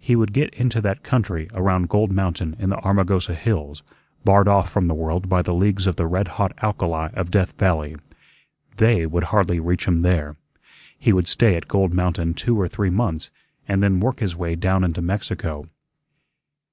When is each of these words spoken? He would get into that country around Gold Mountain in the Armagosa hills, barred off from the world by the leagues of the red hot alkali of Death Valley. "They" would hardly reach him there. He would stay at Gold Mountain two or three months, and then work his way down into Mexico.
He 0.00 0.16
would 0.16 0.32
get 0.32 0.52
into 0.54 0.80
that 0.80 1.04
country 1.04 1.48
around 1.54 1.88
Gold 1.88 2.10
Mountain 2.10 2.56
in 2.58 2.70
the 2.70 2.78
Armagosa 2.84 3.36
hills, 3.36 3.84
barred 4.24 4.48
off 4.48 4.68
from 4.68 4.88
the 4.88 4.94
world 4.96 5.28
by 5.28 5.42
the 5.42 5.54
leagues 5.54 5.86
of 5.86 5.94
the 5.94 6.08
red 6.08 6.26
hot 6.26 6.50
alkali 6.60 7.10
of 7.14 7.30
Death 7.30 7.56
Valley. 7.56 7.94
"They" 8.78 9.06
would 9.06 9.22
hardly 9.30 9.60
reach 9.60 9.86
him 9.86 10.00
there. 10.00 10.34
He 10.98 11.12
would 11.12 11.28
stay 11.28 11.54
at 11.54 11.68
Gold 11.68 11.94
Mountain 11.94 12.34
two 12.34 12.60
or 12.60 12.66
three 12.66 12.90
months, 12.90 13.30
and 13.68 13.80
then 13.80 14.00
work 14.00 14.18
his 14.18 14.34
way 14.34 14.56
down 14.56 14.82
into 14.82 15.02
Mexico. 15.02 15.66